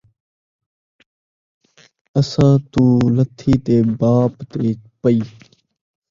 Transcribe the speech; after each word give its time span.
اساں 2.19 2.55
توں 2.71 2.95
لتھی 3.15 3.53
تے 3.65 3.75
باپ 3.99 4.33
تے 4.51 4.67
پئی 5.01 5.19